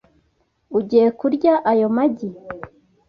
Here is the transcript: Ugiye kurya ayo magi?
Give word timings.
Ugiye 0.77 1.07
kurya 1.19 1.53
ayo 1.71 1.87
magi? 1.95 2.29